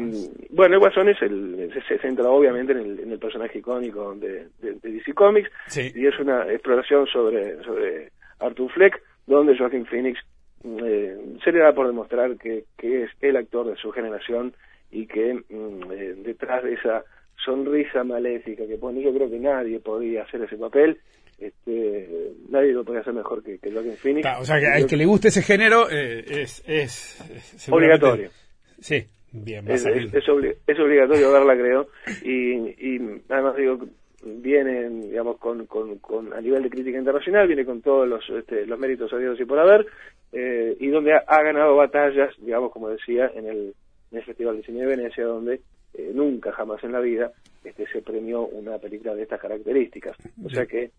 bueno, 0.52 0.76
el 0.76 0.80
Guasón 0.80 1.10
es 1.10 1.22
el, 1.22 1.72
se, 1.88 1.98
centra 2.00 2.30
obviamente 2.30 2.72
en 2.74 2.80
el, 2.80 3.00
en 3.02 3.12
el 3.12 3.20
personaje 3.20 3.58
icónico 3.60 4.14
de, 4.16 4.48
de- 4.62 4.74
de 4.82 4.92
DC 4.92 5.14
Comics 5.14 5.50
Sí. 5.68 5.92
y 5.96 6.06
es 6.06 6.18
una 6.20 6.50
exploración 6.52 7.06
sobre, 7.08 7.62
sobre 7.64 8.12
Arthur 8.40 8.72
Fleck, 8.72 9.02
donde 9.26 9.58
Joaquin 9.58 9.86
Phoenix 9.86 10.20
eh, 10.64 11.18
se 11.44 11.52
le 11.52 11.60
da 11.60 11.74
por 11.74 11.88
demostrar 11.88 12.38
que, 12.38 12.66
que 12.78 13.04
es 13.04 13.12
el 13.22 13.36
actor 13.36 13.68
de 13.68 13.76
su 13.78 13.92
generación 13.92 14.54
y 14.92 15.06
que 15.08 15.34
mm, 15.50 15.92
eh, 15.92 16.14
detrás 16.24 16.64
de 16.64 16.74
esa 16.74 17.04
sonrisa 17.44 18.04
maléfica 18.04 18.66
que 18.68 18.78
pone, 18.78 19.02
yo 19.02 19.14
creo 19.14 19.30
que 19.30 19.40
nadie 19.40 19.80
podía 19.80 20.24
hacer 20.24 20.42
ese 20.44 20.58
papel, 20.58 21.00
este, 21.40 22.32
nadie 22.50 22.72
lo 22.74 22.84
podía 22.84 23.02
hacer 23.02 23.14
mejor 23.14 23.44
que, 23.44 23.60
que 23.60 23.72
Joaquin 23.72 23.98
Phoenix. 23.98 24.28
O 24.40 24.46
sea, 24.46 24.60
que 24.60 24.68
al 24.68 24.88
que 24.88 24.98
le 24.98 25.06
guste 25.06 25.28
ese 25.28 25.42
género 25.42 25.90
eh, 25.90 26.24
es, 26.28 26.64
es, 26.68 27.22
es 27.56 27.70
Obligatorio. 27.70 28.30
Sí, 28.80 29.06
bien, 29.44 29.70
es, 29.70 29.86
es- 29.86 30.14
es 30.14 30.26
obli- 30.26 30.56
es 30.66 30.80
obligatorio 30.80 31.32
verla, 31.32 31.56
creo, 31.56 31.88
y, 32.24 32.54
y 32.96 33.22
además 33.30 33.56
digo, 33.56 33.80
viene, 34.24 34.90
digamos, 34.90 35.38
con, 35.38 35.66
con, 35.68 35.98
con- 36.00 36.34
a 36.34 36.42
nivel 36.42 36.64
de 36.64 36.70
crítica 36.70 36.98
internacional, 36.98 37.48
viene 37.48 37.66
con 37.66 37.82
todos 37.82 38.08
los, 38.08 38.28
este, 38.30 38.66
los 38.66 38.80
méritos 38.80 39.12
a 39.14 39.18
Dios 39.18 39.40
y 39.40 39.46
por 39.46 39.60
haber, 39.60 39.86
eh, 40.34 40.76
y 40.80 40.88
donde 40.90 41.14
ha, 41.14 41.24
ha 41.28 41.42
ganado 41.44 41.76
batallas, 41.76 42.34
digamos, 42.40 42.72
como 42.72 42.90
decía, 42.90 43.32
en 43.36 43.46
el, 43.48 43.74
en 44.12 44.18
el 44.18 44.24
Festival 44.24 44.58
de 44.58 44.64
Cine 44.64 44.82
de 44.82 44.96
Venecia, 44.96 45.26
donde 45.26 45.62
eh, 45.94 46.12
nunca 46.14 46.52
jamás 46.52 46.84
en 46.84 46.92
la 46.92 47.00
vida 47.00 47.32
este, 47.64 47.86
se 47.88 48.02
premió 48.02 48.46
una 48.46 48.78
película 48.78 49.16
de 49.16 49.24
estas 49.24 49.40
características. 49.42 50.18
O 50.44 50.50
sea 50.50 50.66
que 50.66 50.92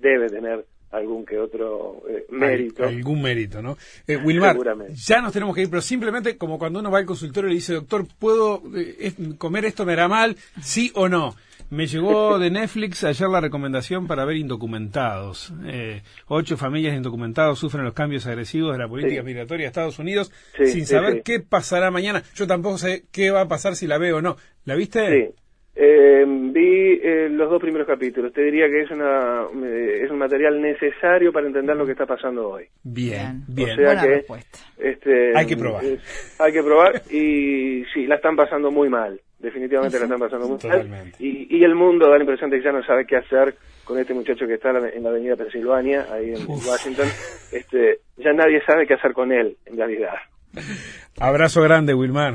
debe 0.00 0.28
tener 0.28 0.64
algún 0.94 1.24
que 1.26 1.38
otro 1.38 2.02
eh, 2.08 2.24
mérito. 2.30 2.82
Al- 2.84 2.90
algún 2.96 3.20
mérito, 3.22 3.60
¿no? 3.62 3.76
Eh, 4.06 4.16
Wilmar, 4.16 4.56
ya 4.94 5.20
nos 5.20 5.32
tenemos 5.32 5.54
que 5.54 5.62
ir, 5.62 5.70
pero 5.70 5.82
simplemente 5.82 6.36
como 6.36 6.58
cuando 6.58 6.78
uno 6.80 6.90
va 6.90 6.98
al 6.98 7.06
consultorio 7.06 7.48
y 7.48 7.52
le 7.52 7.56
dice, 7.56 7.74
doctor, 7.74 8.06
¿puedo 8.18 8.62
eh, 8.76 9.12
comer 9.38 9.64
esto? 9.64 9.84
¿Me 9.84 9.92
hará 9.94 10.08
mal? 10.08 10.36
¿Sí 10.62 10.90
o 10.94 11.08
no? 11.08 11.34
Me 11.70 11.86
llegó 11.86 12.38
de 12.38 12.50
Netflix 12.50 13.02
ayer 13.04 13.26
la 13.28 13.40
recomendación 13.40 14.06
para 14.06 14.24
ver 14.24 14.36
Indocumentados. 14.36 15.52
Eh, 15.64 16.02
ocho 16.28 16.56
familias 16.56 16.94
indocumentados 16.94 17.58
sufren 17.58 17.84
los 17.84 17.94
cambios 17.94 18.26
agresivos 18.26 18.72
de 18.72 18.78
la 18.78 18.88
política 18.88 19.22
Sí. 19.22 19.26
migratoria 19.26 19.64
de 19.64 19.68
Estados 19.68 19.98
Unidos 19.98 20.30
Sí, 20.56 20.66
sin 20.66 20.86
saber 20.86 21.14
sí. 21.14 21.20
qué 21.24 21.40
pasará 21.40 21.90
mañana. 21.90 22.22
Yo 22.34 22.46
tampoco 22.46 22.78
sé 22.78 23.04
qué 23.10 23.30
va 23.30 23.40
a 23.40 23.48
pasar 23.48 23.76
si 23.76 23.86
la 23.86 23.98
veo 23.98 24.18
o 24.18 24.22
no. 24.22 24.36
¿La 24.66 24.74
viste? 24.74 25.26
Sí. 25.28 25.34
Eh, 25.86 26.24
vi 26.26 26.98
eh, 27.02 27.28
los 27.30 27.50
dos 27.50 27.60
primeros 27.60 27.86
capítulos. 27.86 28.32
Te 28.32 28.42
diría 28.42 28.66
que 28.68 28.82
es 28.82 28.90
una 28.90 29.42
eh, 29.66 30.00
es 30.04 30.10
un 30.10 30.18
material 30.18 30.60
necesario 30.60 31.30
para 31.30 31.46
entender 31.46 31.76
lo 31.76 31.84
que 31.84 31.92
está 31.92 32.06
pasando 32.06 32.48
hoy. 32.48 32.64
Bien, 32.82 33.44
Bien. 33.48 33.66
bien. 33.66 33.70
O 33.70 33.74
sea 33.74 33.84
Buena 33.86 34.02
que 34.02 34.08
respuesta. 34.08 34.58
este 34.78 35.36
Hay 35.36 35.46
que 35.46 35.56
probar. 35.56 35.84
hay 36.38 36.52
que 36.52 36.62
probar 36.62 37.02
y 37.10 37.84
sí, 37.92 38.06
la 38.06 38.14
están 38.16 38.34
pasando 38.34 38.70
muy 38.70 38.88
mal. 38.88 39.20
definitivamente 39.38 39.98
la 39.98 40.04
están 40.04 40.20
pasando 40.20 40.48
muy 40.48 40.58
mal. 40.88 41.12
Y, 41.18 41.54
y 41.58 41.64
el 41.64 41.74
mundo 41.74 42.08
da 42.08 42.16
la 42.16 42.22
impresión 42.24 42.48
de 42.48 42.58
que 42.58 42.64
ya 42.64 42.72
no 42.72 42.82
sabe 42.84 43.04
qué 43.06 43.16
hacer 43.16 43.54
con 43.84 43.98
este 43.98 44.14
muchacho 44.14 44.46
que 44.46 44.54
está 44.54 44.70
en 44.70 45.02
la 45.02 45.10
avenida 45.10 45.36
Pensilvania, 45.36 46.06
ahí 46.10 46.30
en, 46.30 46.48
Washington. 46.48 47.06
Este, 47.52 47.98
ya 48.16 48.32
nadie 48.32 48.62
sabe 48.66 48.86
qué 48.86 48.94
hacer 48.94 49.12
con 49.12 49.30
él, 49.30 49.56
en 49.66 49.76
realidad. 49.76 50.14
Abrazo 51.20 51.60
grande, 51.62 51.94
Wilmar. 51.94 52.34